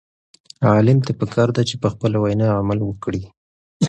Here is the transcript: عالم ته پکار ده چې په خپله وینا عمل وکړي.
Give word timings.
عالم 0.69 0.99
ته 1.05 1.11
پکار 1.19 1.49
ده 1.57 1.61
چې 1.69 1.75
په 1.81 1.87
خپله 1.93 2.17
وینا 2.23 2.47
عمل 2.59 2.79
وکړي. 2.85 3.23